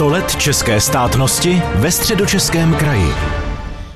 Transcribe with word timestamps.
100 0.00 0.08
let 0.08 0.36
české 0.36 0.80
státnosti 0.80 1.62
ve 1.74 1.92
středočeském 1.92 2.74
kraji. 2.74 3.06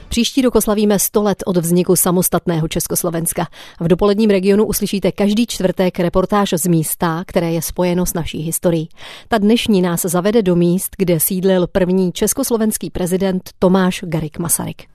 Příští 0.09 0.43
rok 0.43 0.55
oslavíme 0.55 0.99
100 0.99 1.23
let 1.23 1.43
od 1.47 1.57
vzniku 1.57 1.97
samostatného 1.97 2.69
Československa. 2.69 3.47
V 3.81 3.89
dopoledním 3.89 4.31
regionu 4.31 4.65
uslyšíte 4.65 5.13
každý 5.13 5.47
čtvrtek 5.47 6.01
reportáž 6.01 6.51
z 6.57 6.67
místa, 6.67 7.25
které 7.27 7.53
je 7.53 7.63
spojeno 7.63 8.07
s 8.07 8.15
naší 8.15 8.39
historií. 8.39 8.89
Ta 9.29 9.39
dnešní 9.39 9.83
nás 9.83 10.03
zavede 10.03 10.43
do 10.43 10.57
míst, 10.57 10.91
kde 10.99 11.21
sídlil 11.21 11.67
první 11.67 12.13
československý 12.13 12.91
prezident 12.91 13.51
Tomáš 13.59 14.01
Garik 14.07 14.39
Masaryk. 14.39 14.94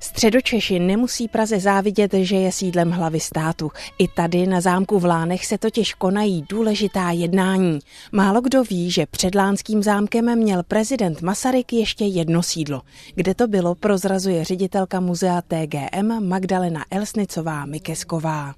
Středočeši 0.00 0.78
nemusí 0.78 1.28
Praze 1.28 1.60
závidět, 1.60 2.14
že 2.14 2.36
je 2.36 2.52
sídlem 2.52 2.90
hlavy 2.90 3.20
státu. 3.20 3.70
I 3.98 4.08
tady 4.08 4.46
na 4.46 4.60
zámku 4.60 4.98
v 4.98 5.04
Lánech 5.04 5.46
se 5.46 5.58
totiž 5.58 5.94
konají 5.94 6.44
důležitá 6.48 7.10
jednání. 7.10 7.78
Málo 8.12 8.40
kdo 8.40 8.64
ví, 8.64 8.90
že 8.90 9.06
před 9.06 9.34
Lánským 9.34 9.82
zámkem 9.82 10.36
měl 10.38 10.62
prezident 10.62 11.22
Masaryk 11.22 11.72
ještě 11.72 12.04
jedno 12.04 12.42
sídlo. 12.42 12.82
Kde 13.14 13.34
to 13.34 13.48
bylo, 13.48 13.74
prozrazuje 13.74 14.44
ředitelka 14.44 15.00
muzea 15.00 15.42
TGM 15.42 16.28
Magdalena 16.28 16.84
Elsnicová 16.90 17.66
Mikesková. 17.66 18.54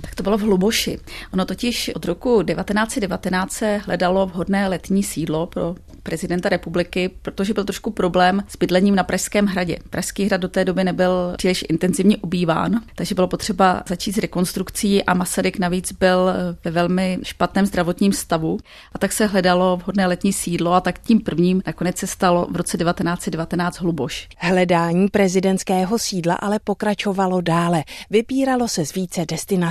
Tak 0.00 0.14
to 0.14 0.22
bylo 0.22 0.38
v 0.38 0.40
Hluboši. 0.40 0.98
Ono 1.32 1.44
totiž 1.44 1.90
od 1.94 2.04
roku 2.04 2.42
1919 2.42 3.52
se 3.52 3.76
hledalo 3.76 4.26
vhodné 4.26 4.68
letní 4.68 5.02
sídlo 5.02 5.46
pro 5.46 5.74
prezidenta 6.02 6.48
republiky, 6.48 7.10
protože 7.22 7.54
byl 7.54 7.64
trošku 7.64 7.90
problém 7.90 8.42
s 8.48 8.56
bydlením 8.56 8.94
na 8.94 9.04
Pražském 9.04 9.46
hradě. 9.46 9.76
Pražský 9.90 10.24
hrad 10.24 10.40
do 10.40 10.48
té 10.48 10.64
doby 10.64 10.84
nebyl 10.84 11.34
příliš 11.36 11.64
intenzivně 11.68 12.16
obýván, 12.16 12.80
takže 12.94 13.14
bylo 13.14 13.28
potřeba 13.28 13.82
začít 13.88 14.12
s 14.12 14.18
rekonstrukcí 14.18 15.04
a 15.04 15.14
Masaryk 15.14 15.58
navíc 15.58 15.92
byl 15.92 16.32
ve 16.64 16.70
velmi 16.70 17.18
špatném 17.22 17.66
zdravotním 17.66 18.12
stavu 18.12 18.58
a 18.92 18.98
tak 18.98 19.12
se 19.12 19.26
hledalo 19.26 19.76
vhodné 19.76 20.06
letní 20.06 20.32
sídlo 20.32 20.72
a 20.72 20.80
tak 20.80 20.98
tím 20.98 21.20
prvním 21.20 21.62
nakonec 21.66 21.98
se 21.98 22.06
stalo 22.06 22.46
v 22.50 22.56
roce 22.56 22.78
1919 22.78 23.80
Hluboš. 23.80 24.28
Hledání 24.38 25.08
prezidentského 25.08 25.98
sídla 25.98 26.34
ale 26.34 26.58
pokračovalo 26.64 27.40
dále. 27.40 27.84
Vypíralo 28.10 28.68
se 28.68 28.86
z 28.86 28.94
více 28.94 29.26
destinací. 29.28 29.67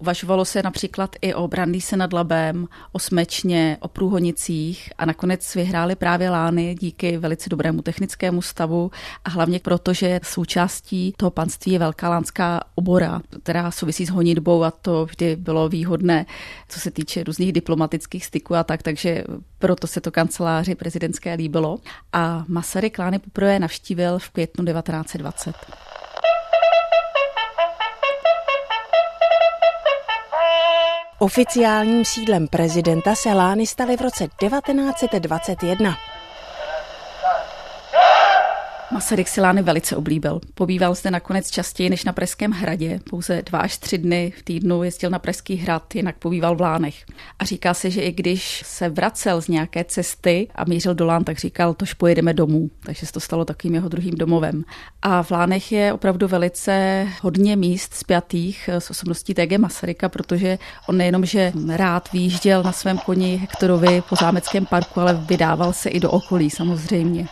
Uvažovalo 0.00 0.44
se 0.44 0.62
například 0.62 1.16
i 1.20 1.34
o 1.34 1.48
Brandýse 1.48 1.96
nad 1.96 2.12
Labem, 2.12 2.68
o 2.92 2.98
Smečně, 2.98 3.76
o 3.80 3.88
Průhonicích 3.88 4.92
a 4.98 5.04
nakonec 5.04 5.54
vyhrály 5.54 5.96
právě 5.96 6.30
Lány 6.30 6.74
díky 6.80 7.18
velice 7.18 7.50
dobrému 7.50 7.82
technickému 7.82 8.42
stavu 8.42 8.90
a 9.24 9.30
hlavně 9.30 9.60
proto, 9.60 9.92
že 9.92 10.20
součástí 10.22 11.14
toho 11.16 11.30
panství 11.30 11.72
je 11.72 11.78
velká 11.78 12.08
lánská 12.08 12.60
obora, 12.74 13.20
která 13.42 13.70
souvisí 13.70 14.06
s 14.06 14.10
honitbou 14.10 14.62
a 14.62 14.70
to 14.70 15.06
vždy 15.06 15.36
bylo 15.36 15.68
výhodné, 15.68 16.26
co 16.68 16.80
se 16.80 16.90
týče 16.90 17.24
různých 17.24 17.52
diplomatických 17.52 18.26
styků 18.26 18.54
a 18.54 18.64
tak, 18.64 18.82
takže 18.82 19.24
proto 19.58 19.86
se 19.86 20.00
to 20.00 20.10
kanceláři 20.10 20.74
prezidentské 20.74 21.34
líbilo. 21.34 21.78
A 22.12 22.44
Masaryk 22.48 22.98
Lány 22.98 23.18
poprvé 23.18 23.58
navštívil 23.58 24.18
v 24.18 24.30
květnu 24.30 24.64
1920. 24.64 25.54
Oficiálním 31.22 32.04
sídlem 32.04 32.48
prezidenta 32.48 33.14
se 33.14 33.34
Lány 33.34 33.66
staly 33.66 33.96
v 33.96 34.00
roce 34.00 34.28
1921. 34.36 35.96
Masaryk 38.92 39.28
si 39.28 39.40
Lány 39.40 39.62
velice 39.62 39.96
oblíbil. 39.96 40.40
Pobýval 40.54 40.94
zde 40.94 41.10
nakonec 41.10 41.50
častěji 41.50 41.90
než 41.90 42.04
na 42.04 42.12
Pražském 42.12 42.50
hradě. 42.50 43.00
Pouze 43.10 43.42
dva 43.42 43.58
až 43.58 43.78
tři 43.78 43.98
dny 43.98 44.32
v 44.38 44.42
týdnu 44.42 44.82
jezdil 44.82 45.10
na 45.10 45.18
Pražský 45.18 45.56
hrad, 45.56 45.94
jinak 45.94 46.16
pobýval 46.16 46.56
v 46.56 46.60
Lánech. 46.60 47.04
A 47.38 47.44
říká 47.44 47.74
se, 47.74 47.90
že 47.90 48.00
i 48.02 48.12
když 48.12 48.62
se 48.66 48.88
vracel 48.88 49.40
z 49.40 49.48
nějaké 49.48 49.84
cesty 49.84 50.48
a 50.54 50.64
mířil 50.64 50.94
do 50.94 51.06
Lán, 51.06 51.24
tak 51.24 51.38
říkal, 51.38 51.74
tož 51.74 51.94
pojedeme 51.94 52.34
domů. 52.34 52.70
Takže 52.82 53.06
se 53.06 53.12
to 53.12 53.20
stalo 53.20 53.44
takovým 53.44 53.74
jeho 53.74 53.88
druhým 53.88 54.14
domovem. 54.14 54.64
A 55.02 55.22
v 55.22 55.30
Lánech 55.30 55.72
je 55.72 55.92
opravdu 55.92 56.28
velice 56.28 57.06
hodně 57.22 57.56
míst 57.56 57.94
spjatých 57.94 58.68
s 58.68 58.90
osobností 58.90 59.34
TG 59.34 59.58
Masaryka, 59.58 60.08
protože 60.08 60.58
on 60.88 60.96
nejenom, 60.96 61.26
že 61.26 61.52
rád 61.68 62.12
výjížděl 62.12 62.62
na 62.62 62.72
svém 62.72 62.98
koni 62.98 63.36
Hektorovi 63.36 64.02
po 64.08 64.16
zámeckém 64.16 64.66
parku, 64.66 65.00
ale 65.00 65.14
vydával 65.14 65.72
se 65.72 65.88
i 65.88 66.00
do 66.00 66.10
okolí 66.10 66.50
samozřejmě. 66.50 67.28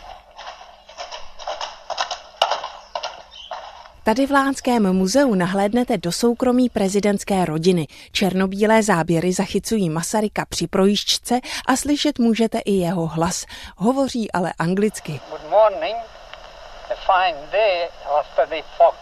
Tady 4.09 4.27
v 4.27 4.31
Lánském 4.31 4.93
muzeu 4.93 5.35
nahlédnete 5.35 5.97
do 5.97 6.11
soukromí 6.11 6.69
prezidentské 6.69 7.45
rodiny. 7.45 7.87
Černobílé 8.11 8.83
záběry 8.83 9.33
zachycují 9.33 9.89
Masaryka 9.89 10.45
při 10.45 10.67
projížďce 10.67 11.39
a 11.65 11.75
slyšet 11.75 12.19
můžete 12.19 12.59
i 12.59 12.71
jeho 12.71 13.07
hlas. 13.07 13.45
Hovoří 13.77 14.31
ale 14.31 14.53
anglicky. 14.59 15.19
Good 15.29 15.49
morning. 15.49 15.95
A 16.89 17.13
fine 17.13 17.37
day 17.51 17.87
after 18.19 18.47
the 18.47 18.63
fox 18.77 18.97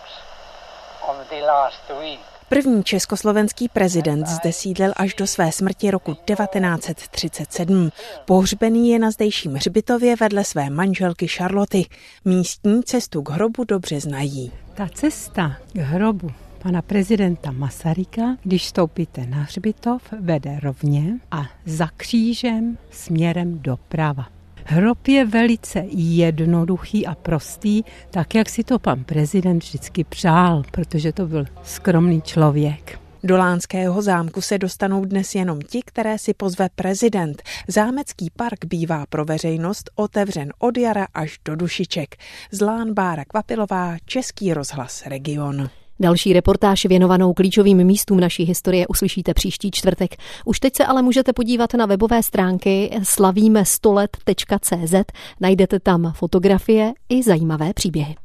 on 1.08 1.16
the 1.30 1.46
last 1.46 1.90
week. 2.00 2.20
První 2.50 2.84
československý 2.84 3.70
prezident 3.70 4.28
zde 4.28 4.54
sídlil 4.54 4.94
až 4.96 5.14
do 5.14 5.28
své 5.28 5.52
smrti 5.52 5.92
roku 5.92 6.14
1937. 6.14 7.92
Pohřbený 8.26 8.90
je 8.90 9.00
na 9.00 9.12
zdejším 9.12 9.56
hřbitově 9.56 10.16
vedle 10.16 10.44
své 10.44 10.70
manželky 10.70 11.28
Charloty. 11.28 11.86
Místní 12.26 12.84
cestu 12.84 13.22
k 13.22 13.30
hrobu 13.30 13.64
dobře 13.64 14.00
znají. 14.00 14.52
Ta 14.78 14.88
cesta 14.94 15.58
k 15.74 15.78
hrobu 15.78 16.32
pana 16.62 16.82
prezidenta 16.82 17.52
Masaryka, 17.52 18.38
když 18.44 18.66
stoupíte 18.66 19.26
na 19.26 19.38
hřbitov, 19.38 20.14
vede 20.20 20.60
rovně 20.64 21.20
a 21.32 21.46
za 21.66 21.90
křížem 21.98 22.78
směrem 22.92 23.60
doprava. 23.60 24.28
Hrob 24.66 25.08
je 25.08 25.26
velice 25.26 25.86
jednoduchý 25.92 27.08
a 27.08 27.16
prostý, 27.16 27.84
tak 28.12 28.36
jak 28.36 28.50
si 28.50 28.64
to 28.64 28.80
pan 28.80 29.04
prezident 29.04 29.64
vždycky 29.64 30.04
přál, 30.04 30.64
protože 30.72 31.12
to 31.14 31.28
byl 31.28 31.46
skromný 31.64 32.22
člověk. 32.22 33.07
Do 33.28 33.38
Lánského 33.38 34.02
zámku 34.02 34.42
se 34.42 34.58
dostanou 34.58 35.06
dnes 35.06 35.36
jenom 35.36 35.62
ti, 35.62 35.82
které 35.86 36.18
si 36.18 36.34
pozve 36.34 36.70
prezident. 36.76 37.44
Zámecký 37.68 38.30
park 38.30 38.66
bývá 38.66 39.06
pro 39.10 39.26
veřejnost 39.26 39.90
otevřen 39.96 40.54
od 40.60 40.78
jara 40.78 41.08
až 41.14 41.40
do 41.46 41.56
dušiček. 41.56 42.16
Zlán 42.52 42.94
Bára 42.94 43.26
Kvapilová, 43.26 43.96
Český 44.06 44.54
rozhlas 44.54 45.04
Region. 45.06 45.70
Další 46.00 46.34
reportáž 46.34 46.86
věnovanou 46.86 47.34
klíčovým 47.34 47.84
místům 47.84 48.20
naší 48.20 48.44
historie 48.44 48.88
uslyšíte 48.88 49.34
příští 49.34 49.72
čtvrtek. 49.72 50.16
Už 50.46 50.60
teď 50.60 50.76
se 50.76 50.86
ale 50.86 51.02
můžete 51.02 51.34
podívat 51.34 51.74
na 51.74 51.86
webové 51.86 52.24
stránky 52.24 53.00
slavíme 53.04 53.64
100let.cz. 53.64 55.12
Najdete 55.42 55.80
tam 55.80 56.14
fotografie 56.16 56.94
i 57.10 57.24
zajímavé 57.24 57.74
příběhy. 57.74 58.16